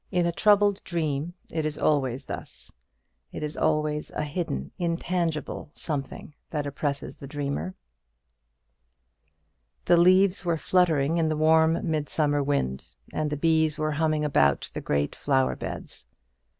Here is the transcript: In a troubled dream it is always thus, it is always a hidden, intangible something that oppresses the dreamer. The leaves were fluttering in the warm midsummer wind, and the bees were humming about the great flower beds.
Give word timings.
In 0.09 0.25
a 0.25 0.31
troubled 0.31 0.83
dream 0.83 1.35
it 1.51 1.63
is 1.63 1.77
always 1.77 2.25
thus, 2.25 2.71
it 3.31 3.43
is 3.43 3.55
always 3.55 4.09
a 4.09 4.23
hidden, 4.23 4.71
intangible 4.79 5.69
something 5.75 6.33
that 6.49 6.65
oppresses 6.65 7.17
the 7.17 7.27
dreamer. 7.27 7.75
The 9.85 9.97
leaves 9.97 10.43
were 10.43 10.57
fluttering 10.57 11.19
in 11.19 11.29
the 11.29 11.37
warm 11.37 11.81
midsummer 11.87 12.41
wind, 12.41 12.95
and 13.13 13.29
the 13.29 13.37
bees 13.37 13.77
were 13.77 13.91
humming 13.91 14.25
about 14.25 14.71
the 14.73 14.81
great 14.81 15.15
flower 15.15 15.55
beds. 15.55 16.07